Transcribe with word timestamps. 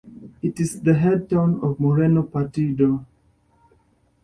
It 0.41 0.59
is 0.59 0.81
the 0.81 0.95
head 0.95 1.29
town 1.29 1.59
of 1.61 1.79
Moreno 1.79 2.23
Partido. 2.23 3.05